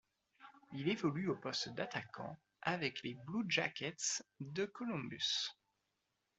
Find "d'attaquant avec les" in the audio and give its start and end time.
1.75-3.13